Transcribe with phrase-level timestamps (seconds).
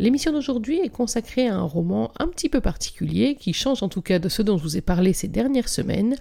[0.00, 4.02] L'émission d'aujourd'hui est consacrée à un roman un petit peu particulier qui change en tout
[4.02, 6.16] cas de ce dont je vous ai parlé ces dernières semaines.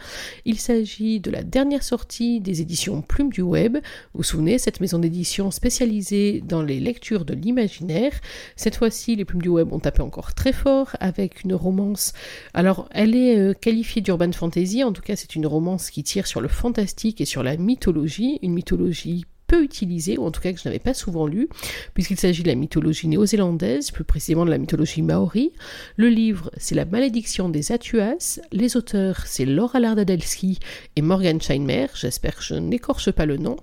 [0.45, 3.78] Il s'agit de la dernière sortie des éditions Plume du Web.
[3.78, 8.14] Vous vous souvenez, cette maison d'édition spécialisée dans les lectures de l'imaginaire.
[8.55, 12.14] Cette fois-ci, les Plumes du Web ont tapé encore très fort avec une romance.
[12.53, 16.28] Alors, elle est euh, qualifiée d'urban fantasy, en tout cas, c'est une romance qui tire
[16.28, 19.26] sur le fantastique et sur la mythologie, une mythologie
[19.62, 21.49] utilisé, ou en tout cas que je n'avais pas souvent lu,
[21.94, 25.52] puisqu'il s'agit de la mythologie néo-zélandaise, plus précisément de la mythologie maori.
[25.98, 28.39] Le livre, c'est La malédiction des Atuas.
[28.52, 30.59] Les auteurs, c'est Laura Lardadelsky
[30.95, 31.88] et Morgan Scheinmer.
[31.95, 33.58] J'espère que je n'écorche pas le nom.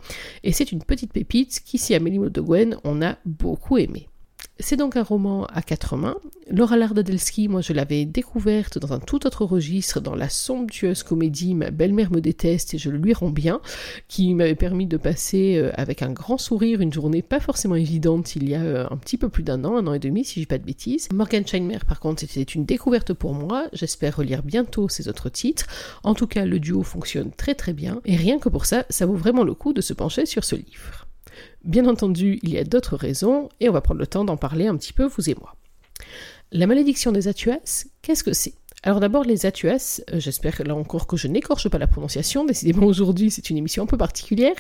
[0.45, 4.09] Et c'est une petite pépite qu'ici à Mélimo de Gwen, on a beaucoup aimé.
[4.63, 6.17] C'est donc un roman à quatre mains.
[6.51, 11.55] Laura Lardadelsky, moi je l'avais découverte dans un tout autre registre, dans la somptueuse comédie
[11.55, 13.61] Ma belle-mère me déteste et je le lui rends bien,
[14.07, 18.37] qui m'avait permis de passer euh, avec un grand sourire une journée pas forcément évidente
[18.37, 20.35] il y a euh, un petit peu plus d'un an, un an et demi si
[20.35, 21.09] je dis pas de bêtises.
[21.15, 25.67] Morgan Scheinmer par contre c'était une découverte pour moi, j'espère relire bientôt ses autres titres.
[26.03, 29.07] En tout cas le duo fonctionne très très bien et rien que pour ça, ça
[29.07, 31.07] vaut vraiment le coup de se pencher sur ce livre.
[31.65, 34.67] Bien entendu, il y a d'autres raisons, et on va prendre le temps d'en parler
[34.67, 35.57] un petit peu, vous et moi.
[36.53, 38.55] La malédiction des Atuas, qu'est-ce que c'est?
[38.83, 42.87] Alors d'abord les Atuas, euh, j'espère là encore que je n'écorche pas la prononciation, décidément
[42.87, 44.55] aujourd'hui c'est une émission un peu particulière.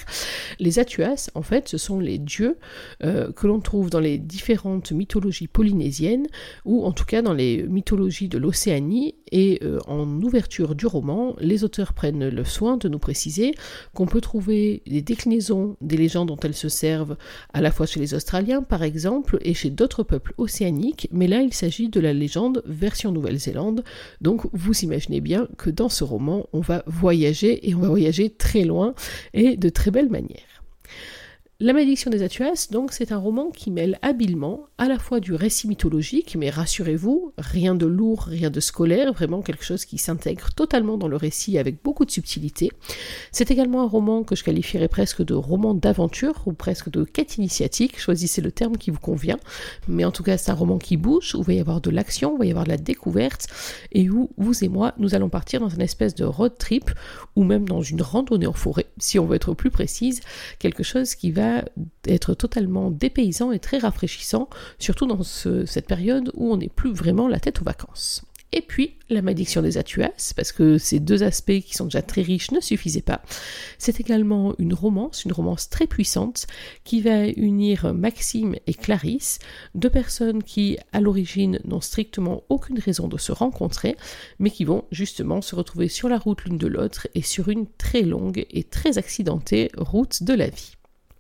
[0.59, 2.59] Les Atuas, en fait, ce sont les dieux
[3.03, 6.27] euh, que l'on trouve dans les différentes mythologies polynésiennes,
[6.67, 11.35] ou en tout cas dans les mythologies de l'Océanie, et euh, en ouverture du roman,
[11.39, 13.55] les auteurs prennent le soin de nous préciser
[13.95, 17.17] qu'on peut trouver des déclinaisons des légendes dont elles se servent
[17.55, 21.41] à la fois chez les Australiens par exemple, et chez d'autres peuples océaniques, mais là
[21.41, 23.83] il s'agit de la légende version Nouvelle-Zélande,
[24.21, 28.31] donc vous imaginez bien que dans ce roman, on va voyager et on va voyager
[28.31, 28.95] très loin
[29.35, 30.63] et de très belle manière.
[31.63, 35.35] La malédiction des Atuas, donc, c'est un roman qui mêle habilement à la fois du
[35.35, 40.55] récit mythologique, mais rassurez-vous, rien de lourd, rien de scolaire, vraiment quelque chose qui s'intègre
[40.55, 42.73] totalement dans le récit avec beaucoup de subtilité.
[43.31, 47.37] C'est également un roman que je qualifierais presque de roman d'aventure ou presque de quête
[47.37, 49.37] initiatique, choisissez le terme qui vous convient,
[49.87, 51.91] mais en tout cas, c'est un roman qui bouge, où il va y avoir de
[51.91, 53.49] l'action, où il va y avoir de la découverte,
[53.93, 56.91] et où vous et moi, nous allons partir dans une espèce de road trip,
[57.37, 60.21] ou même dans une randonnée en forêt, si on veut être plus précise,
[60.59, 61.50] quelque chose qui va
[62.07, 67.29] être totalement dépaysant et très rafraîchissant, surtout dans cette période où on n'est plus vraiment
[67.29, 68.25] la tête aux vacances.
[68.53, 72.23] Et puis, la malédiction des Atuas, parce que ces deux aspects qui sont déjà très
[72.23, 73.23] riches ne suffisaient pas.
[73.79, 76.49] C'est également une romance, une romance très puissante,
[76.83, 79.39] qui va unir Maxime et Clarisse,
[79.77, 83.97] deux personnes qui, à l'origine, n'ont strictement aucune raison de se rencontrer,
[84.41, 87.67] mais qui vont justement se retrouver sur la route l'une de l'autre et sur une
[87.79, 90.73] très longue et très accidentée route de la vie.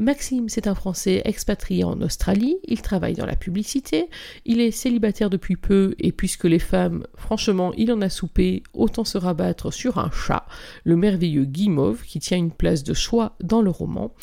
[0.00, 4.08] Maxime, c'est un Français expatrié en Australie, il travaille dans la publicité,
[4.46, 9.04] il est célibataire depuis peu et puisque les femmes, franchement, il en a soupé, autant
[9.04, 10.46] se rabattre sur un chat,
[10.84, 14.14] le merveilleux Guimauve, qui tient une place de choix dans le roman.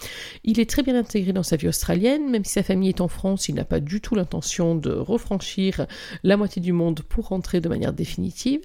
[0.43, 3.07] Il est très bien intégré dans sa vie australienne, même si sa famille est en
[3.07, 5.85] France, il n'a pas du tout l'intention de refranchir
[6.23, 8.61] la moitié du monde pour rentrer de manière définitive.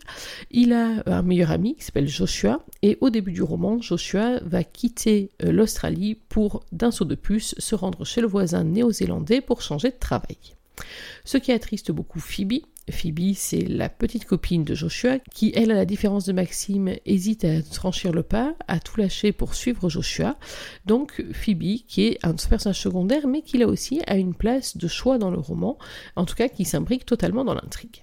[0.50, 4.64] Il a un meilleur ami qui s'appelle Joshua, et au début du roman, Joshua va
[4.64, 9.90] quitter euh, l'Australie pour d'un de puce se rendre chez le voisin néo-zélandais pour changer
[9.90, 10.36] de travail.
[11.24, 12.62] Ce qui attriste beaucoup Phoebe.
[12.90, 17.44] Phoebe, c'est la petite copine de Joshua qui, elle, à la différence de Maxime, hésite
[17.44, 20.36] à franchir le pas, à tout lâcher pour suivre Joshua.
[20.84, 24.88] Donc Phoebe, qui est un personnage secondaire, mais qui là aussi a une place de
[24.88, 25.78] choix dans le roman,
[26.16, 28.02] en tout cas qui s'imbrique totalement dans l'intrigue.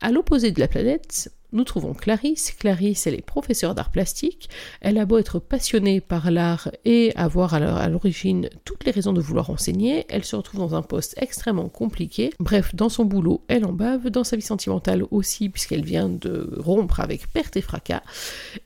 [0.00, 2.52] À l'opposé de la planète, nous trouvons Clarisse.
[2.52, 4.48] Clarisse, elle est professeure d'art plastique.
[4.80, 9.20] Elle a beau être passionnée par l'art et avoir à l'origine toutes les raisons de
[9.20, 12.32] vouloir enseigner, elle se retrouve dans un poste extrêmement compliqué.
[12.38, 16.54] Bref, dans son boulot, elle en bave, dans sa vie sentimentale aussi, puisqu'elle vient de
[16.58, 18.02] rompre avec perte et fracas.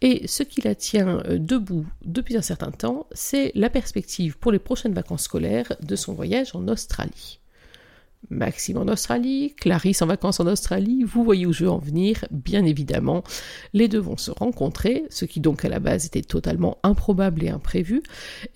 [0.00, 4.52] Et ce qui la tient euh, debout depuis un certain temps, c'est la perspective pour
[4.52, 7.41] les prochaines vacances scolaires de son voyage en Australie.
[8.30, 12.24] Maxime en Australie, Clarisse en vacances en Australie, vous voyez où je veux en venir,
[12.30, 13.24] bien évidemment.
[13.72, 17.50] Les deux vont se rencontrer, ce qui donc à la base était totalement improbable et
[17.50, 18.02] imprévu,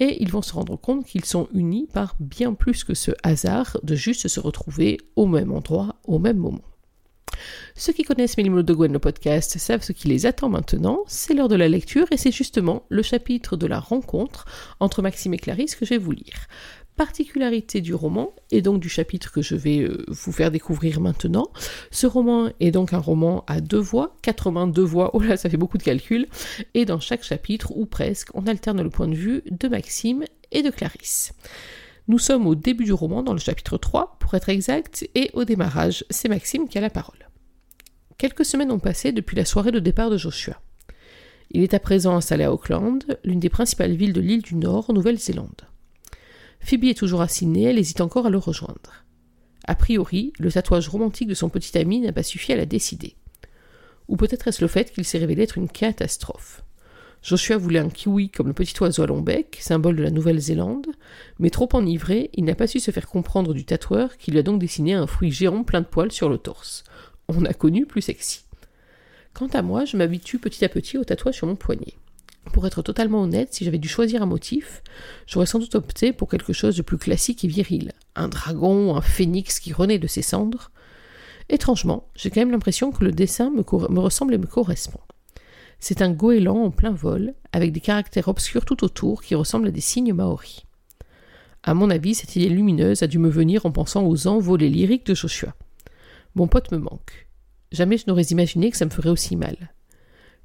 [0.00, 3.78] et ils vont se rendre compte qu'ils sont unis par bien plus que ce hasard
[3.82, 6.62] de juste se retrouver au même endroit, au même moment.
[7.74, 11.00] Ceux qui connaissent Mélimolo de Gwen, le podcast, savent ce qui les attend maintenant.
[11.06, 14.46] C'est l'heure de la lecture et c'est justement le chapitre de la rencontre
[14.80, 16.46] entre Maxime et Clarisse que je vais vous lire.
[16.96, 21.48] Particularité du roman et donc du chapitre que je vais euh, vous faire découvrir maintenant.
[21.90, 25.58] Ce roman est donc un roman à deux voix, 82 voix, oh là ça fait
[25.58, 26.26] beaucoup de calculs,
[26.72, 30.62] et dans chaque chapitre, ou presque, on alterne le point de vue de Maxime et
[30.62, 31.34] de Clarisse.
[32.08, 35.44] Nous sommes au début du roman, dans le chapitre 3, pour être exact, et au
[35.44, 37.28] démarrage, c'est Maxime qui a la parole.
[38.16, 40.58] Quelques semaines ont passé depuis la soirée de départ de Joshua.
[41.50, 44.88] Il est à présent installé à Auckland, l'une des principales villes de l'île du Nord,
[44.88, 45.66] en Nouvelle-Zélande.
[46.60, 49.04] Phoebe est toujours Sydney, elle hésite encore à le rejoindre.
[49.66, 53.16] A priori, le tatouage romantique de son petit ami n'a pas suffi à la décider.
[54.08, 56.62] Ou peut-être est-ce le fait qu'il s'est révélé être une catastrophe.
[57.22, 60.86] Joshua voulait un kiwi comme le petit oiseau à long bec, symbole de la Nouvelle-Zélande,
[61.40, 64.44] mais trop enivré, il n'a pas su se faire comprendre du tatoueur qui lui a
[64.44, 66.84] donc dessiné un fruit géant plein de poils sur le torse.
[67.28, 68.42] On a connu plus sexy.
[69.34, 71.94] Quant à moi, je m'habitue petit à petit au tatouage sur mon poignet.
[72.52, 74.82] Pour être totalement honnête, si j'avais dû choisir un motif,
[75.26, 77.92] j'aurais sans doute opté pour quelque chose de plus classique et viril.
[78.14, 80.70] Un dragon, un phénix qui renaît de ses cendres.
[81.48, 83.62] Étrangement, j'ai quand même l'impression que le dessin me,
[84.00, 85.00] ressemble et me correspond.
[85.78, 89.72] C'est un goéland en plein vol, avec des caractères obscurs tout autour qui ressemblent à
[89.72, 90.64] des signes maoris.
[91.62, 95.06] À mon avis, cette idée lumineuse a dû me venir en pensant aux envolées lyriques
[95.06, 95.54] de Joshua.
[96.34, 97.28] Mon pote me manque.
[97.72, 99.74] Jamais je n'aurais imaginé que ça me ferait aussi mal.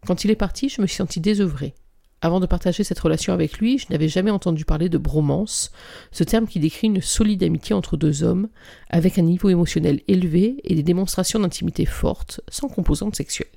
[0.06, 1.76] Quand il est parti, je me suis senti désœuvrée.
[2.24, 5.72] Avant de partager cette relation avec lui, je n'avais jamais entendu parler de bromance,
[6.12, 8.48] ce terme qui décrit une solide amitié entre deux hommes,
[8.92, 13.48] avec un niveau émotionnel élevé et des démonstrations d'intimité fortes, sans composante sexuelle.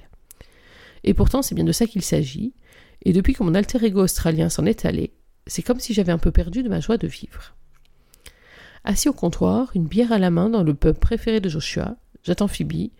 [1.04, 2.54] Et pourtant, c'est bien de ça qu'il s'agit,
[3.02, 5.12] et depuis que mon alter ego australien s'en est allé,
[5.46, 7.54] c'est comme si j'avais un peu perdu de ma joie de vivre.
[8.84, 12.48] Assis au comptoir, une bière à la main dans le pub préféré de Joshua, j'attends
[12.48, 12.90] Phoebe,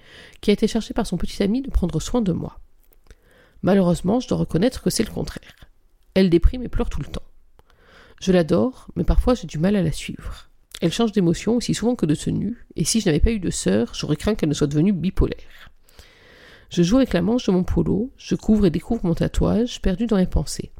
[0.42, 2.60] qui a été cherchée par son petit ami de prendre soin de moi.
[3.64, 5.70] Malheureusement, je dois reconnaître que c'est le contraire.
[6.12, 7.22] Elle déprime et pleure tout le temps.
[8.20, 10.50] Je l'adore, mais parfois j'ai du mal à la suivre.
[10.82, 13.48] Elle change d'émotion aussi souvent que de tenue, et si je n'avais pas eu de
[13.48, 15.70] sœur, j'aurais craint qu'elle ne soit devenue bipolaire.
[16.68, 20.06] Je joue avec la manche de mon polo, je couvre et découvre mon tatouage, perdu
[20.06, 20.70] dans mes pensées.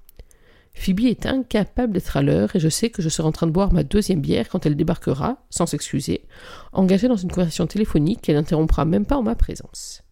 [0.75, 3.53] Phoebe est incapable d'être à l'heure et je sais que je serai en train de
[3.53, 6.27] boire ma deuxième bière quand elle débarquera, sans s'excuser,
[6.75, 10.04] engagée dans une conversation téléphonique qu'elle n'interrompra même pas en ma présence.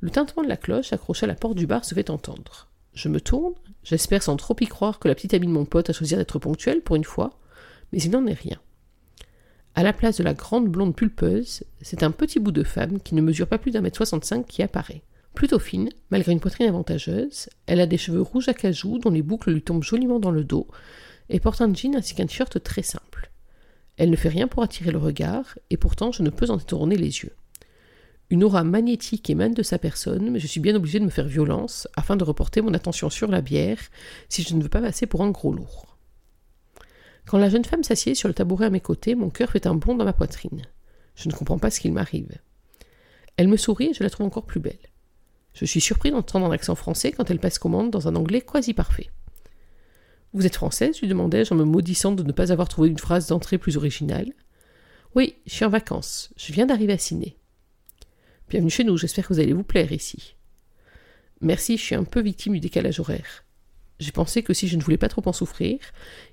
[0.00, 2.68] Le tintement de la cloche accrochée à la porte du bar se fait entendre.
[2.94, 5.90] Je me tourne, j'espère sans trop y croire que la petite amie de mon pote
[5.90, 7.38] a choisi d'être ponctuelle pour une fois,
[7.92, 8.58] mais il n'en est rien.
[9.74, 13.14] À la place de la grande blonde pulpeuse, c'est un petit bout de femme qui
[13.14, 15.02] ne mesure pas plus d'un mètre soixante-cinq qui apparaît.
[15.34, 19.22] Plutôt fine, malgré une poitrine avantageuse, elle a des cheveux rouges à cajou dont les
[19.22, 20.66] boucles lui tombent joliment dans le dos,
[21.28, 23.30] et porte un jean ainsi qu'un t-shirt très simple.
[23.96, 26.96] Elle ne fait rien pour attirer le regard, et pourtant je ne peux en détourner
[26.96, 27.34] les yeux.
[28.30, 31.26] Une aura magnétique émane de sa personne, mais je suis bien obligé de me faire
[31.26, 33.80] violence afin de reporter mon attention sur la bière
[34.28, 35.96] si je ne veux pas passer pour un gros lourd.
[37.26, 39.74] Quand la jeune femme s'assied sur le tabouret à mes côtés, mon cœur fait un
[39.74, 40.62] bond dans ma poitrine.
[41.14, 42.38] Je ne comprends pas ce qu'il m'arrive.
[43.36, 44.78] Elle me sourit et je la trouve encore plus belle.
[45.54, 48.74] Je suis surpris d'entendre un accent français quand elle passe commande dans un anglais quasi
[48.74, 49.10] parfait.
[50.34, 51.00] Vous êtes française?
[51.00, 54.32] lui demandai-je en me maudissant de ne pas avoir trouvé une phrase d'entrée plus originale.
[55.14, 56.30] Oui, je suis en vacances.
[56.36, 57.36] Je viens d'arriver à Sydney.
[58.50, 60.34] Bienvenue chez nous, j'espère que vous allez vous plaire ici.
[61.42, 63.44] Merci, je suis un peu victime du décalage horaire.
[63.98, 65.78] J'ai pensé que si je ne voulais pas trop en souffrir,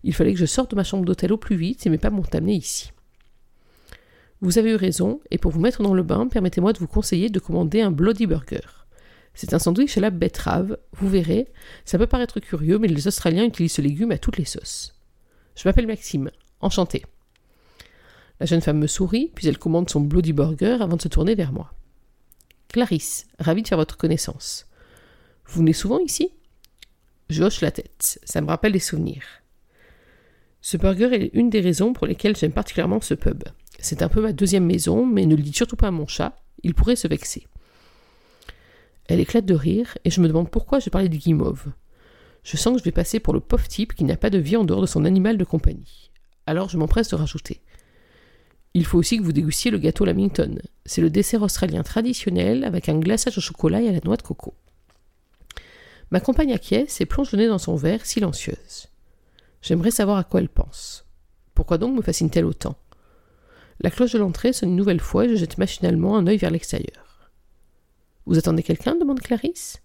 [0.06, 2.12] il fallait que je sorte de ma chambre d'hôtel au plus vite et mes pas
[2.12, 2.94] m'ont amené ici.
[4.40, 7.30] Vous avez eu raison, et pour vous mettre dans le bain, permettez-moi de vous conseiller
[7.30, 8.62] de commander un Bloody Burger.
[9.34, 11.52] C'est un sandwich à la betterave, vous verrez,
[11.84, 14.96] ça peut paraître curieux, mais les Australiens utilisent ce légume à toutes les sauces.
[15.58, 16.32] Je m'appelle Maxime,
[16.62, 17.04] enchanté.
[18.40, 21.36] La jeune femme me sourit, puis elle commande son Bloody Burger avant de se tourner
[21.36, 21.75] vers moi.
[22.70, 24.68] Clarisse, ravie de faire votre connaissance.
[25.46, 26.32] Vous venez souvent ici?
[27.30, 28.20] Je hoche la tête.
[28.24, 29.24] Ça me rappelle des souvenirs.
[30.62, 33.44] Ce burger est une des raisons pour lesquelles j'aime particulièrement ce pub.
[33.80, 36.36] C'est un peu ma deuxième maison, mais ne le dites surtout pas à mon chat,
[36.64, 37.48] il pourrait se vexer.
[39.08, 41.66] Elle éclate de rire, et je me demande pourquoi j'ai parlé du guimauve.
[42.44, 44.58] Je sens que je vais passer pour le pauvre type qui n'a pas de vie
[44.58, 46.12] en dehors de son animal de compagnie.
[46.48, 47.62] Alors je m'empresse de rajouter.
[48.76, 50.60] Il faut aussi que vous dégustiez le gâteau Lamington.
[50.86, 54.22] C'est le dessert australien traditionnel avec un glaçage au chocolat et à la noix de
[54.22, 54.54] coco.
[56.12, 58.88] Ma compagne acquiesce et plonge le nez dans son verre, silencieuse.
[59.62, 61.06] J'aimerais savoir à quoi elle pense.
[61.54, 62.76] Pourquoi donc me fascine-t-elle autant?
[63.80, 66.52] La cloche de l'entrée sonne une nouvelle fois et je jette machinalement un œil vers
[66.52, 67.32] l'extérieur.
[68.26, 68.96] Vous attendez quelqu'un?
[68.96, 69.82] demande Clarisse.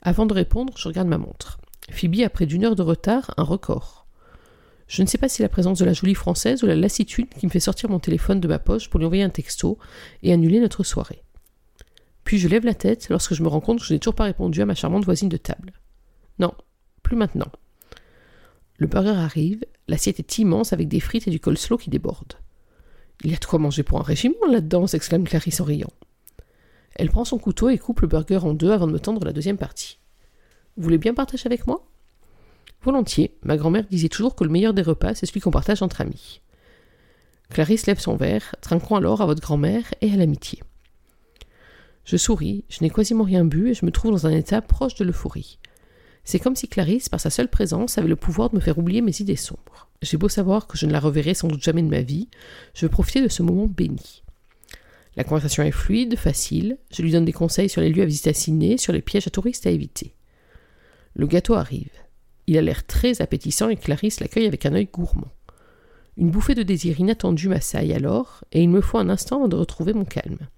[0.00, 1.58] Avant de répondre, je regarde ma montre.
[1.90, 3.99] Phoebe a près d'une heure de retard, un record.
[4.90, 7.46] Je ne sais pas si la présence de la jolie française ou la lassitude qui
[7.46, 9.78] me fait sortir mon téléphone de ma poche pour lui envoyer un texto
[10.24, 11.22] et annuler notre soirée.
[12.24, 14.24] Puis je lève la tête lorsque je me rends compte que je n'ai toujours pas
[14.24, 15.74] répondu à ma charmante voisine de table.
[16.40, 16.52] Non,
[17.04, 17.52] plus maintenant.
[18.78, 22.38] Le burger arrive, l'assiette est immense avec des frites et du coleslaw qui débordent.
[23.22, 25.92] Il y a de quoi manger pour un régiment là-dedans, s'exclame Clarisse en riant.
[26.96, 29.32] Elle prend son couteau et coupe le burger en deux avant de me tendre la
[29.32, 30.00] deuxième partie.
[30.76, 31.86] Vous voulez bien partager avec moi?
[32.82, 36.00] Volontiers, ma grand-mère disait toujours que le meilleur des repas, c'est celui qu'on partage entre
[36.00, 36.40] amis.
[37.50, 40.62] Clarisse lève son verre, trinquant alors à votre grand-mère et à l'amitié.
[42.04, 44.94] Je souris, je n'ai quasiment rien bu et je me trouve dans un état proche
[44.94, 45.58] de l'euphorie.
[46.24, 49.02] C'est comme si Clarisse, par sa seule présence, avait le pouvoir de me faire oublier
[49.02, 49.88] mes idées sombres.
[50.00, 52.28] J'ai beau savoir que je ne la reverrai sans doute jamais de ma vie,
[52.74, 54.22] je veux profiter de ce moment béni.
[55.16, 58.30] La conversation est fluide, facile, je lui donne des conseils sur les lieux à visiter
[58.30, 60.14] à Sydney, sur les pièges à touristes à éviter.
[61.14, 61.90] Le gâteau arrive.
[62.50, 65.30] Il a l'air très appétissant et Clarisse l'accueille avec un œil gourmand.
[66.16, 69.92] Une bouffée de désir inattendu m'assaille alors, et il me faut un instant de retrouver
[69.92, 70.48] mon calme.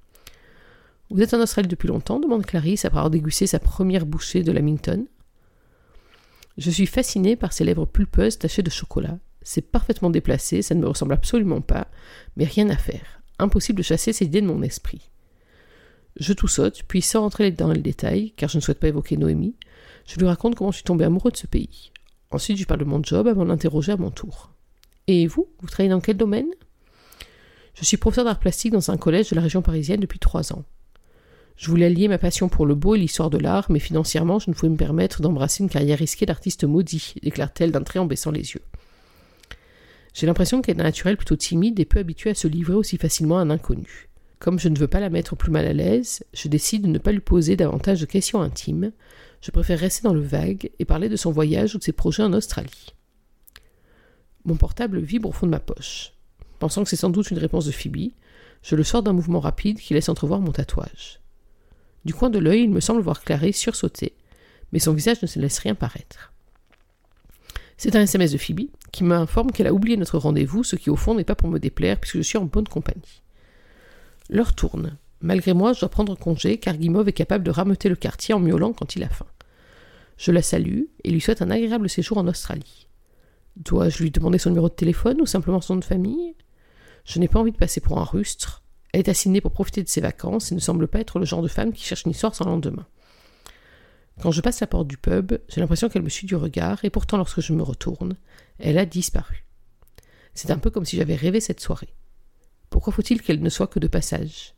[1.10, 4.52] Vous êtes en Australie depuis longtemps demande Clarisse après avoir dégusté sa première bouchée de
[4.52, 5.04] Lamington.
[6.56, 9.18] Je suis fascinée par ses lèvres pulpeuses tachées de chocolat.
[9.42, 11.88] C'est parfaitement déplacé, ça ne me ressemble absolument pas,
[12.38, 13.20] mais rien à faire.
[13.38, 15.10] Impossible de chasser ces idées de mon esprit.
[16.16, 19.18] Je tout saute, puis sans rentrer dans le détail, car je ne souhaite pas évoquer
[19.18, 19.56] Noémie,
[20.06, 21.92] je lui raconte comment je suis tombé amoureux de ce pays.
[22.30, 24.52] Ensuite, je parle de mon job avant de l'interroger à mon tour.
[25.06, 26.48] Et vous, vous travaillez dans quel domaine?
[27.74, 30.64] Je suis professeur d'art plastique dans un collège de la région parisienne depuis trois ans.
[31.56, 34.50] Je voulais allier ma passion pour le beau et l'histoire de l'art, mais financièrement, je
[34.50, 38.30] ne pouvais me permettre d'embrasser une carrière risquée d'artiste maudit, déclare-t-elle d'un trait en baissant
[38.30, 38.62] les yeux.
[40.14, 43.38] J'ai l'impression qu'elle est naturelle plutôt timide et peu habituée à se livrer aussi facilement
[43.38, 44.08] à un inconnu.
[44.38, 46.98] Comme je ne veux pas la mettre plus mal à l'aise, je décide de ne
[46.98, 48.92] pas lui poser davantage de questions intimes,
[49.42, 52.22] je préfère rester dans le vague et parler de son voyage ou de ses projets
[52.22, 52.94] en Australie.
[54.44, 56.12] Mon portable vibre au fond de ma poche.
[56.60, 58.12] Pensant que c'est sans doute une réponse de Phoebe,
[58.62, 61.20] je le sors d'un mouvement rapide qui laisse entrevoir mon tatouage.
[62.04, 64.14] Du coin de l'œil, il me semble voir Clarisse sursauter,
[64.72, 66.32] mais son visage ne se laisse rien paraître.
[67.76, 70.96] C'est un SMS de Phoebe qui m'informe qu'elle a oublié notre rendez-vous, ce qui au
[70.96, 73.22] fond n'est pas pour me déplaire puisque je suis en bonne compagnie.
[74.30, 74.96] L'heure tourne.
[75.22, 78.40] Malgré moi, je dois prendre congé car Guimauve est capable de rameuter le quartier en
[78.40, 79.26] miaulant quand il a faim.
[80.16, 82.88] Je la salue et lui souhaite un agréable séjour en Australie.
[83.56, 86.34] Dois-je lui demander son numéro de téléphone ou simplement son nom de famille?
[87.04, 88.62] Je n'ai pas envie de passer pour un rustre.
[88.92, 91.42] Elle est assignée pour profiter de ses vacances et ne semble pas être le genre
[91.42, 92.86] de femme qui cherche une histoire sans lendemain.
[94.20, 96.90] Quand je passe la porte du pub, j'ai l'impression qu'elle me suit du regard et
[96.90, 98.16] pourtant lorsque je me retourne,
[98.58, 99.44] elle a disparu.
[100.34, 101.94] C'est un peu comme si j'avais rêvé cette soirée.
[102.70, 104.54] Pourquoi faut-il qu'elle ne soit que de passage?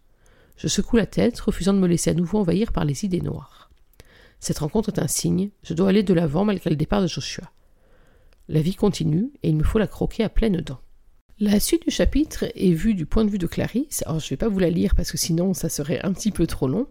[0.57, 3.71] Je secoue la tête, refusant de me laisser à nouveau envahir par les idées noires.
[4.41, 7.51] Cette rencontre est un signe, je dois aller de l'avant malgré le départ de Joshua.
[8.49, 10.81] La vie continue et il me faut la croquer à pleines dents.
[11.41, 14.05] La suite du chapitre est vue du point de vue de Clarisse.
[14.07, 16.31] Alors je ne vais pas vous la lire parce que sinon ça serait un petit
[16.31, 16.87] peu trop long.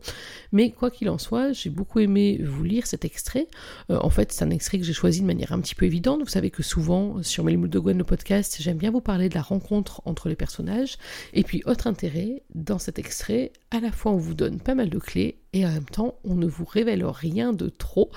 [0.51, 3.47] Mais quoi qu'il en soit, j'ai beaucoup aimé vous lire cet extrait.
[3.89, 6.19] Euh, en fait, c'est un extrait que j'ai choisi de manière un petit peu évidente.
[6.19, 9.35] Vous savez que souvent sur Mélimoules de Gwen, le podcast, j'aime bien vous parler de
[9.35, 10.97] la rencontre entre les personnages.
[11.31, 14.89] Et puis, autre intérêt, dans cet extrait, à la fois on vous donne pas mal
[14.89, 18.11] de clés et en même temps on ne vous révèle rien de trop.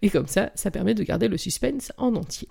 [0.00, 2.46] Et comme ça, ça permet de garder le suspense en entier.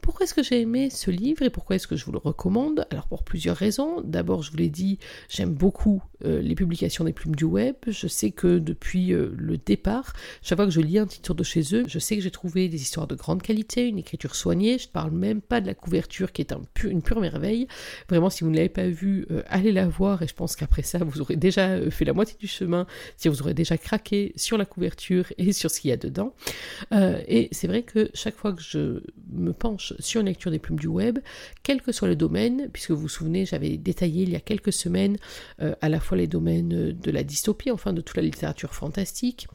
[0.00, 2.86] Pourquoi est-ce que j'ai aimé ce livre et pourquoi est-ce que je vous le recommande?
[2.90, 4.00] Alors pour plusieurs raisons.
[4.02, 7.76] D'abord, je vous l'ai dit, j'aime beaucoup euh, les publications des plumes du web.
[7.86, 11.44] Je sais que depuis euh, le départ, chaque fois que je lis un titre de
[11.44, 14.78] chez eux, je sais que j'ai trouvé des histoires de grande qualité, une écriture soignée.
[14.78, 16.52] Je ne parle même pas de la couverture qui est
[16.84, 17.68] une pure merveille.
[18.08, 20.82] Vraiment, si vous ne l'avez pas vue, euh, allez la voir et je pense qu'après
[20.82, 24.58] ça, vous aurez déjà fait la moitié du chemin, si vous aurez déjà craqué sur
[24.58, 26.34] la couverture et sur ce qu'il y a dedans.
[26.92, 30.78] et c'est vrai que chaque fois que je me penche sur une lecture des plumes
[30.78, 31.18] du web,
[31.62, 34.72] quel que soit le domaine, puisque vous vous souvenez, j'avais détaillé il y a quelques
[34.72, 35.16] semaines
[35.58, 39.48] à la fois les domaines de la dystopie, enfin de toute la littérature fantastique,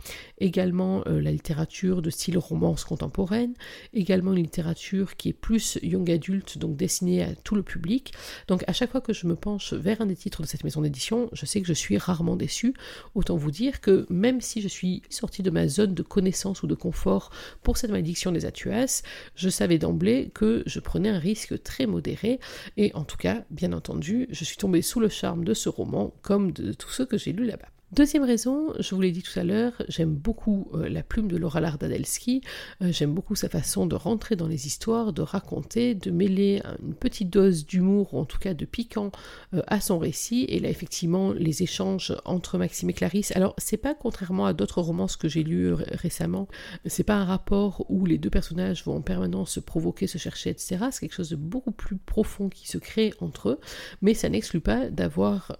[0.43, 3.53] également euh, la littérature de style romance contemporaine,
[3.93, 8.13] également une littérature qui est plus young adulte, donc destinée à tout le public.
[8.47, 10.81] Donc à chaque fois que je me penche vers un des titres de cette maison
[10.81, 12.73] d'édition, je sais que je suis rarement déçue.
[13.15, 16.67] Autant vous dire que même si je suis sortie de ma zone de connaissance ou
[16.67, 17.31] de confort
[17.63, 19.01] pour cette malédiction des Atuas,
[19.35, 22.39] je savais d'emblée que je prenais un risque très modéré,
[22.75, 26.13] et en tout cas, bien entendu, je suis tombée sous le charme de ce roman,
[26.21, 27.72] comme de tous ceux que j'ai lus là-bas.
[27.93, 31.37] Deuxième raison, je vous l'ai dit tout à l'heure, j'aime beaucoup euh, la plume de
[31.37, 32.41] Laura Lardadelsky,
[32.81, 36.95] euh, j'aime beaucoup sa façon de rentrer dans les histoires, de raconter, de mêler une
[36.95, 39.11] petite dose d'humour, ou en tout cas de piquant,
[39.53, 43.77] euh, à son récit, et là effectivement les échanges entre Maxime et Clarisse, alors c'est
[43.77, 46.47] pas contrairement à d'autres romances que j'ai lus récemment,
[46.87, 50.49] c'est pas un rapport où les deux personnages vont en permanence se provoquer, se chercher,
[50.49, 50.85] etc.
[50.89, 53.59] C'est quelque chose de beaucoup plus profond qui se crée entre eux,
[54.01, 55.55] mais ça n'exclut pas d'avoir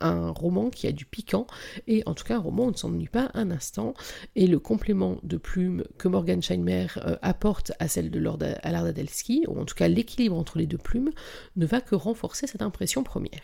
[0.00, 1.46] un roman qui a du piquant,
[1.86, 3.94] et en tout cas un roman où on ne s'ennuie pas un instant,
[4.36, 9.44] et le complément de plume que Morgan Scheinmer euh, apporte à celle de Lord Alardadelsky,
[9.48, 11.10] ou en tout cas l'équilibre entre les deux plumes,
[11.56, 13.40] ne va que renforcer cette impression première.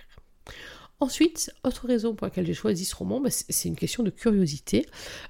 [0.98, 4.86] Ensuite, autre raison pour laquelle j'ai choisi ce roman, bah, c'est une question de curiosité.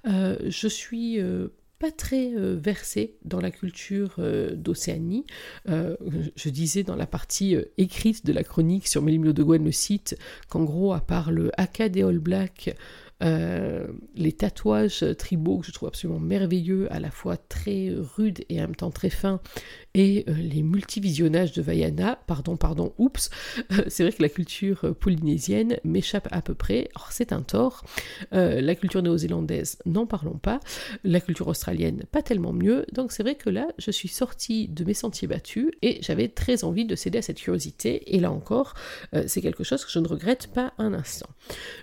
[0.07, 5.27] Euh, je suis euh, pas très euh, versé dans la culture euh, d'Océanie.
[5.69, 5.97] Euh,
[6.35, 10.17] je disais dans la partie écrite de la chronique sur Mélimilo de Gwen, le site,
[10.49, 12.75] qu'en gros, à part le haka des All Black,
[13.21, 18.65] les tatouages tribaux que je trouve absolument merveilleux, à la fois très rudes et en
[18.65, 19.41] même temps très fins,
[19.97, 23.31] et euh, les multivisionnages de Vaiana, pardon, pardon, oups,
[23.73, 27.41] euh, c'est vrai que la culture euh, polynésienne m'échappe à peu près, or c'est un
[27.41, 27.83] tort.
[28.31, 30.61] la culture néo-zélandaise, n'en parlons pas.
[31.03, 32.85] La culture australienne, pas tellement mieux.
[32.93, 36.65] Donc c'est vrai que là, je suis sortie de mes sentiers battus et j'avais très
[36.65, 38.15] envie de céder à cette curiosité.
[38.15, 38.75] Et là encore,
[39.27, 41.29] c'est quelque chose que je ne regrette pas un instant.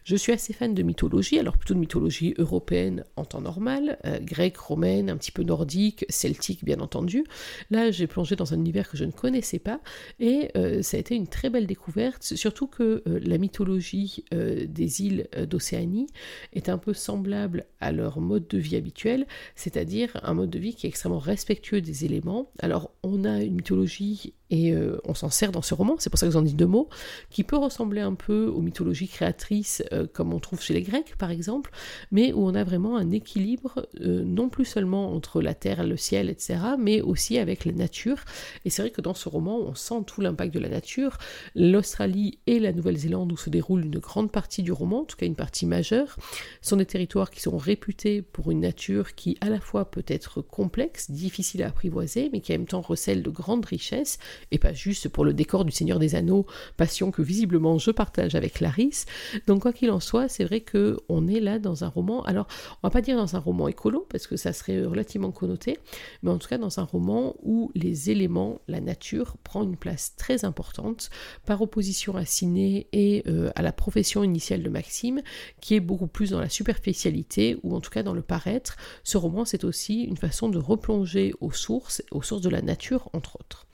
[0.04, 4.58] Je suis assez fan de mythologie, alors plutôt de mythologie européenne en temps normal, grecque,
[4.58, 7.24] romaine, un petit peu nordique, celtique bien entendu.
[7.72, 9.80] Là, j'ai plongé dans un univers que je ne connaissais pas
[10.20, 14.66] et euh, ça a été une très belle découverte, surtout que euh, la mythologie euh,
[14.68, 16.08] des îles d'Océanie
[16.54, 20.76] est un peu semblable à leur mode de vie habituel, c'est-à-dire un mode de vie
[20.76, 22.52] qui est extrêmement respectueux des éléments.
[22.60, 26.20] Alors on a une mythologie et euh, on s'en sert dans ce roman, c'est pour
[26.20, 26.90] ça que j'en dis deux mots,
[27.30, 31.16] qui peut ressembler un peu aux mythologies créatrices euh, comme on trouve chez les Grecs
[31.18, 31.72] par exemple,
[32.12, 35.98] mais où on a vraiment un équilibre euh, non plus seulement entre la terre, le
[35.98, 38.18] ciel, etc., mais aussi avec la nature.
[38.66, 41.18] Et c'est vrai que dans ce roman, on sent tout l'impact de la nature.
[41.56, 45.26] L'Australie et la Nouvelle-Zélande, où se déroule une grande partie du roman, en tout cas
[45.26, 46.18] une partie majeure,
[46.62, 50.42] sont des territoires qui sont réputés pour une nature qui à la fois peut être
[50.42, 54.20] complexe, difficile à apprivoiser, mais qui en même temps recèle de grandes richesses
[54.52, 56.46] et pas juste pour le décor du Seigneur des Anneaux,
[56.78, 59.06] passion que visiblement je partage avec Clarisse.
[59.48, 62.24] Donc quoi qu'il en soit, c'est vrai que on est là dans un roman.
[62.24, 62.48] Alors,
[62.82, 65.80] on va pas dire dans un roman écolo parce que ça serait relativement connoté,
[66.22, 70.16] mais en tout cas dans un roman où les éléments, la nature prend une place
[70.16, 71.10] très importante
[71.46, 75.22] par opposition à Ciné et euh, à la profession initiale de Maxime,
[75.62, 78.78] qui est beaucoup plus dans la superficialité ou en tout cas dans le paraître.
[79.04, 83.10] Ce roman, c'est aussi une façon de replonger aux sources, aux sources de la nature
[83.14, 83.68] entre autres.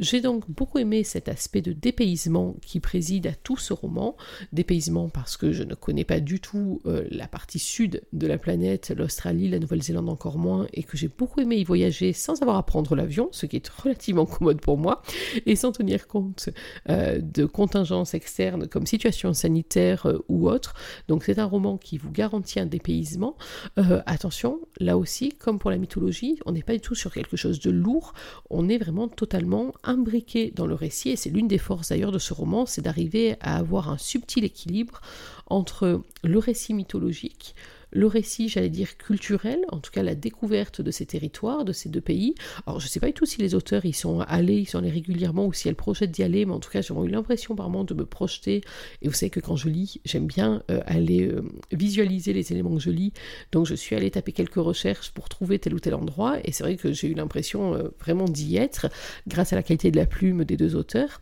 [0.00, 4.16] J'ai donc beaucoup aimé cet aspect de dépaysement qui préside à tout ce roman.
[4.52, 8.36] Dépaysement parce que je ne connais pas du tout euh, la partie sud de la
[8.36, 12.56] planète, l'Australie, la Nouvelle-Zélande encore moins, et que j'ai beaucoup aimé y voyager sans avoir
[12.56, 15.02] à prendre l'avion, ce qui est relativement commode pour moi,
[15.46, 16.48] et sans tenir compte
[16.88, 20.74] euh, de contingences externes comme situation sanitaire euh, ou autre.
[21.06, 23.36] Donc c'est un roman qui vous garantit un dépaysement.
[23.76, 27.60] attention, là aussi, comme pour la mythologie, on n'est pas du tout sur quelque chose
[27.60, 28.12] de lourd,
[28.50, 32.18] on est vraiment totalement imbriqué dans le récit, et c'est l'une des forces d'ailleurs de
[32.18, 35.00] ce roman, c'est d'arriver à avoir un subtil équilibre
[35.46, 37.54] entre le récit mythologique,
[37.94, 41.88] le récit, j'allais dire, culturel, en tout cas la découverte de ces territoires, de ces
[41.88, 42.34] deux pays.
[42.66, 44.78] Alors je ne sais pas du tout si les auteurs y sont allés, ils sont
[44.78, 47.54] allés régulièrement ou si elles projettent d'y aller, mais en tout cas j'ai eu l'impression
[47.54, 48.62] par moment de me projeter.
[49.02, 52.74] Et vous savez que quand je lis, j'aime bien euh, aller euh, visualiser les éléments
[52.74, 53.12] que je lis.
[53.52, 56.64] Donc je suis allée taper quelques recherches pour trouver tel ou tel endroit, et c'est
[56.64, 58.88] vrai que j'ai eu l'impression euh, vraiment d'y être
[59.28, 61.20] grâce à la qualité de la plume des deux auteurs.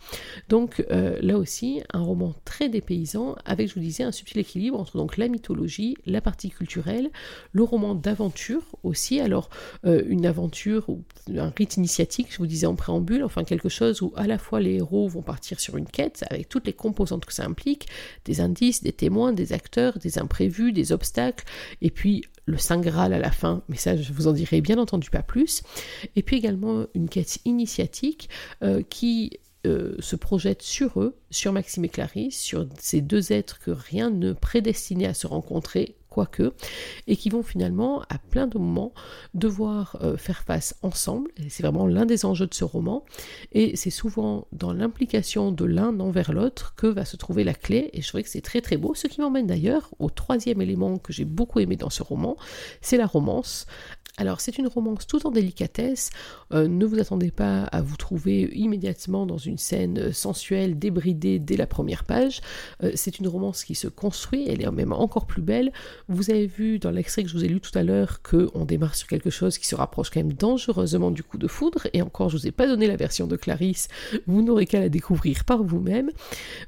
[0.48, 4.96] Donc là aussi, un roman très dépaysant avec, je vous disais, un subtil équilibre entre
[4.96, 6.50] donc la mythologie, la partie
[7.52, 9.50] le roman d'aventure aussi, alors
[9.84, 11.04] euh, une aventure ou
[11.36, 14.60] un rite initiatique, je vous disais en préambule, enfin quelque chose où à la fois
[14.60, 17.88] les héros vont partir sur une quête avec toutes les composantes que ça implique,
[18.24, 21.44] des indices, des témoins, des acteurs, des imprévus, des obstacles,
[21.80, 24.78] et puis le Saint Graal à la fin, mais ça je vous en dirai bien
[24.78, 25.62] entendu pas plus,
[26.16, 28.28] et puis également une quête initiatique
[28.62, 33.60] euh, qui euh, se projette sur eux, sur Maxime et Clarisse, sur ces deux êtres
[33.60, 36.52] que rien ne prédestinait à se rencontrer quoique,
[37.06, 38.92] et qui vont finalement, à plein de moments,
[39.34, 41.30] devoir euh, faire face ensemble.
[41.48, 43.04] C'est vraiment l'un des enjeux de ce roman.
[43.52, 47.90] Et c'est souvent dans l'implication de l'un envers l'autre que va se trouver la clé.
[47.94, 48.94] Et je trouvais que c'est très très beau.
[48.94, 52.36] Ce qui m'emmène d'ailleurs au troisième élément que j'ai beaucoup aimé dans ce roman,
[52.82, 53.66] c'est la romance.
[54.18, 56.10] Alors c'est une romance tout en délicatesse,
[56.52, 61.56] euh, ne vous attendez pas à vous trouver immédiatement dans une scène sensuelle, débridée dès
[61.56, 62.42] la première page,
[62.82, 65.72] euh, c'est une romance qui se construit, elle est même encore plus belle.
[66.08, 68.96] Vous avez vu dans l'extrait que je vous ai lu tout à l'heure qu'on démarre
[68.96, 72.28] sur quelque chose qui se rapproche quand même dangereusement du coup de foudre, et encore
[72.28, 73.88] je vous ai pas donné la version de Clarisse,
[74.26, 76.10] vous n'aurez qu'à la découvrir par vous-même,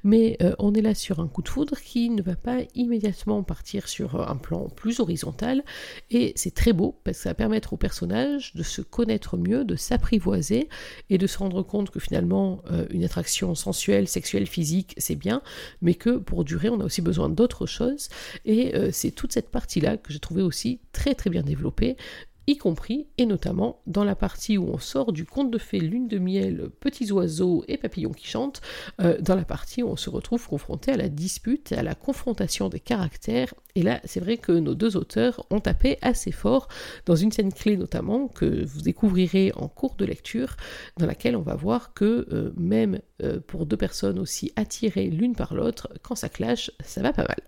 [0.02, 3.42] mais euh, on est là sur un coup de foudre qui ne va pas immédiatement
[3.42, 5.62] partir sur un plan plus horizontal,
[6.10, 9.76] et c'est très beau parce que ça permettre au personnage de se connaître mieux, de
[9.76, 10.68] s'apprivoiser
[11.10, 15.42] et de se rendre compte que finalement euh, une attraction sensuelle, sexuelle, physique, c'est bien,
[15.82, 18.08] mais que pour durer, on a aussi besoin d'autres choses.
[18.44, 21.96] Et euh, c'est toute cette partie-là que j'ai trouvé aussi très très bien développée
[22.46, 26.08] y compris et notamment dans la partie où on sort du conte de fées Lune
[26.08, 28.60] de miel, petits oiseaux et papillons qui chantent,
[29.00, 32.68] euh, dans la partie où on se retrouve confronté à la dispute, à la confrontation
[32.68, 33.54] des caractères.
[33.74, 36.68] Et là, c'est vrai que nos deux auteurs ont tapé assez fort
[37.06, 40.56] dans une scène clé notamment que vous découvrirez en cours de lecture,
[40.98, 45.34] dans laquelle on va voir que euh, même euh, pour deux personnes aussi attirées l'une
[45.34, 47.38] par l'autre, quand ça clash, ça va pas mal.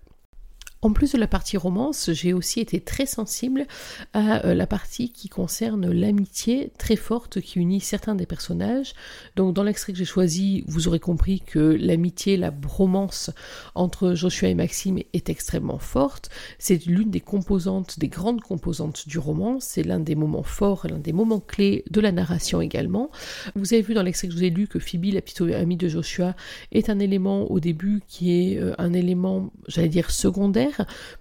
[0.83, 3.65] En plus de la partie romance, j'ai aussi été très sensible
[4.13, 8.93] à euh, la partie qui concerne l'amitié très forte qui unit certains des personnages.
[9.35, 13.31] Donc dans l'extrait que j'ai choisi, vous aurez compris que l'amitié, la bromance
[13.73, 16.29] entre Joshua et Maxime est extrêmement forte.
[16.59, 19.59] C'est l'une des composantes, des grandes composantes du roman.
[19.59, 23.09] C'est l'un des moments forts, l'un des moments clés de la narration également.
[23.55, 25.77] Vous avez vu dans l'extrait que je vous ai lu que Phoebe, la petite amie
[25.77, 26.35] de Joshua,
[26.71, 30.66] est un élément au début qui est euh, un élément, j'allais dire secondaire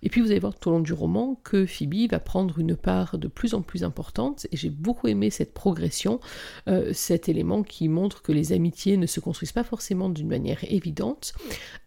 [0.03, 2.77] et puis vous allez voir tout au long du roman que Phoebe va prendre une
[2.77, 4.47] part de plus en plus importante.
[4.53, 6.21] Et j'ai beaucoup aimé cette progression,
[6.69, 10.59] euh, cet élément qui montre que les amitiés ne se construisent pas forcément d'une manière
[10.71, 11.35] évidente.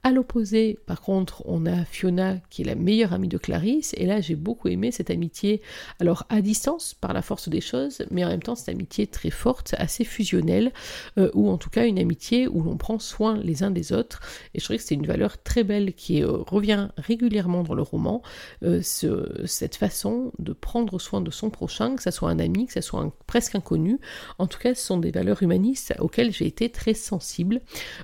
[0.03, 3.93] À l'opposé, par contre, on a Fiona qui est la meilleure amie de Clarisse.
[3.97, 5.61] Et là, j'ai beaucoup aimé cette amitié,
[5.99, 9.29] alors à distance par la force des choses, mais en même temps cette amitié très
[9.29, 10.71] forte, assez fusionnelle,
[11.17, 14.21] euh, ou en tout cas une amitié où l'on prend soin les uns des autres.
[14.53, 17.81] Et je trouvais que c'est une valeur très belle qui euh, revient régulièrement dans le
[17.81, 18.21] roman,
[18.63, 22.73] euh, cette façon de prendre soin de son prochain, que ce soit un ami, que
[22.73, 23.99] ce soit un presque inconnu.
[24.37, 27.61] En tout cas, ce sont des valeurs humanistes auxquelles j'ai été très sensible,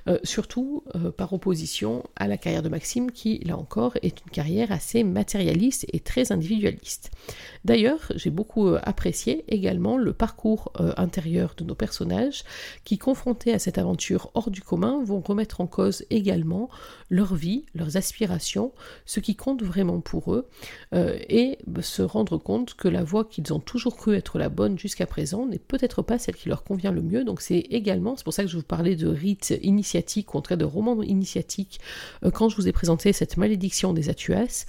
[0.08, 4.30] euh, surtout euh, par opposition à la carrière de Maxime, qui, là encore, est une
[4.30, 7.10] carrière assez matérialiste et très individualiste.
[7.64, 12.44] D'ailleurs, j'ai beaucoup apprécié également le parcours intérieur de nos personnages,
[12.84, 16.68] qui, confrontés à cette aventure hors du commun, vont remettre en cause également
[17.10, 18.72] leur vie, leurs aspirations,
[19.04, 20.48] ce qui compte vraiment pour eux,
[20.94, 24.78] euh, et se rendre compte que la voie qu'ils ont toujours cru être la bonne
[24.78, 27.24] jusqu'à présent n'est peut-être pas celle qui leur convient le mieux.
[27.24, 30.48] Donc c'est également, c'est pour ça que je vous parlais de rite initiatique, en tout
[30.48, 31.80] cas de roman initiatique,
[32.24, 34.66] euh, quand je vous ai présenté cette malédiction des Atuas.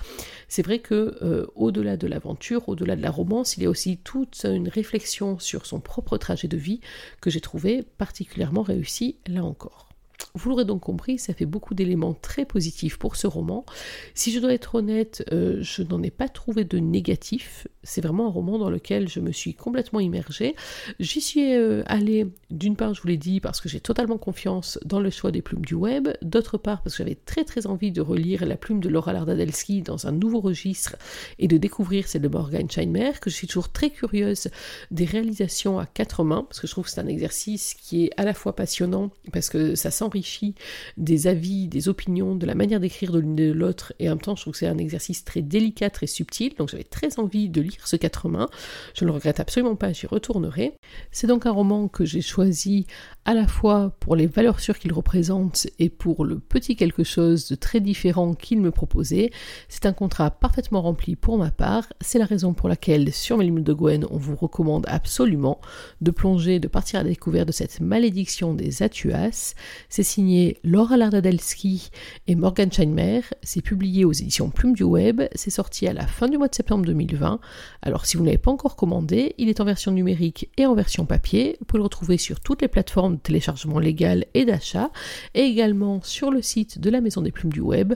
[0.47, 3.97] C'est vrai que euh, au-delà de l'aventure, au-delà de la romance, il y a aussi
[3.97, 6.82] toute une réflexion sur son propre trajet de vie
[7.21, 9.87] que j'ai trouvé particulièrement réussi là encore.
[10.34, 13.65] Vous l'aurez donc compris, ça fait beaucoup d'éléments très positifs pour ce roman.
[14.13, 17.67] Si je dois être honnête, euh, je n'en ai pas trouvé de négatif.
[17.84, 20.56] C'est vraiment un roman dans lequel je me suis complètement immergée.
[20.99, 24.80] J'y suis euh, allée, d'une part, je vous l'ai dit, parce que j'ai totalement confiance
[24.86, 27.91] dans le choix des plumes du web, d'autre part, parce que j'avais très très envie
[27.91, 30.95] de relire la plume de Laura Lardadelsky dans un nouveau registre
[31.39, 34.49] et de découvrir celle de Morgan Scheinmer, que je suis toujours très curieuse
[34.91, 38.12] des réalisations à quatre mains, parce que je trouve que c'est un exercice qui est
[38.17, 40.56] à la fois passionnant, parce que ça sent enrichit
[40.98, 44.13] des avis, des opinions, de la manière d'écrire de l'une et de l'autre, et en
[44.13, 47.20] même temps, je trouve que c'est un exercice très délicat, très subtil, donc j'avais très
[47.20, 48.50] envie de lire ce quatre mains.
[48.93, 50.74] Je ne le regrette absolument pas, j'y retournerai.
[51.12, 52.88] C'est donc un roman que j'ai choisi
[53.26, 57.50] à la fois pour les valeurs sûres qu'il représente et pour le petit quelque chose
[57.50, 59.32] de très différent qu'il me proposait.
[59.67, 61.91] C'est un contrat parfaitement rempli pour ma part.
[62.02, 65.60] C'est la raison pour laquelle sur Mes de Gwen, on vous recommande absolument
[66.02, 69.56] de plonger, de partir à la découverte de cette malédiction des Atuas.
[69.97, 71.89] C'est signé Laura Lardadelsky
[72.27, 73.21] et Morgan Scheinmer.
[73.41, 75.23] C'est publié aux éditions Plume du Web.
[75.33, 77.39] C'est sorti à la fin du mois de septembre 2020.
[77.81, 80.75] Alors si vous ne l'avez pas encore commandé, il est en version numérique et en
[80.75, 81.57] version papier.
[81.60, 84.91] Vous pouvez le retrouver sur toutes les plateformes de téléchargement légal et d'achat,
[85.33, 87.95] et également sur le site de la Maison des Plumes du Web.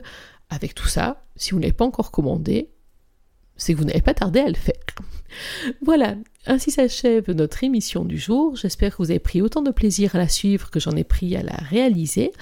[0.50, 2.71] Avec tout ça, si vous ne l'avez pas encore commandé,
[3.56, 4.74] c'est que vous n'avez pas tardé à le faire.
[5.80, 8.56] Voilà, ainsi s'achève notre émission du jour.
[8.56, 11.36] J'espère que vous avez pris autant de plaisir à la suivre que j'en ai pris
[11.36, 12.32] à la réaliser.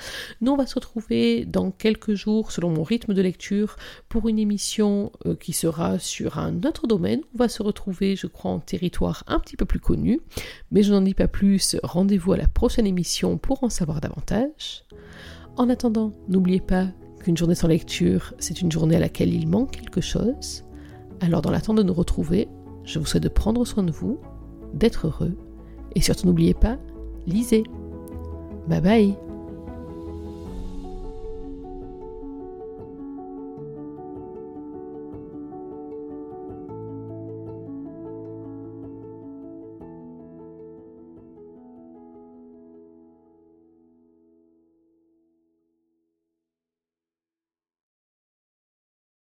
[0.40, 3.76] Nous, on va se retrouver dans quelques jours, selon mon rythme de lecture,
[4.08, 7.20] pour une émission euh, qui sera sur un autre domaine.
[7.34, 10.20] On va se retrouver, je crois, en territoire un petit peu plus connu.
[10.70, 11.76] Mais je n'en dis pas plus.
[11.82, 14.84] Rendez-vous à la prochaine émission pour en savoir davantage.
[15.56, 16.86] En attendant, n'oubliez pas
[17.22, 20.64] qu'une journée sans lecture, c'est une journée à laquelle il manque quelque chose.
[21.20, 22.48] Alors dans l'attente de nous retrouver,
[22.84, 24.18] je vous souhaite de prendre soin de vous,
[24.74, 25.36] d'être heureux,
[25.94, 26.78] et surtout n'oubliez pas,
[27.26, 27.64] lisez.
[28.68, 29.29] Bye bye